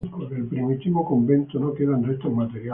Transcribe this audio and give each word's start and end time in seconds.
Del 0.29 0.47
primitivo 0.55 1.05
convento 1.05 1.59
no 1.59 1.75
quedan 1.75 2.03
restos 2.03 2.33
materiales. 2.33 2.69